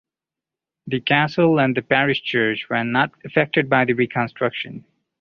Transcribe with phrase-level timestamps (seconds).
[0.87, 4.83] The castle and the parish church were not affected by the reconstruction.